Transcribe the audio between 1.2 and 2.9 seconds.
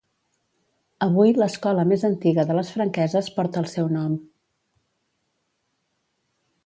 l'escola més antiga de les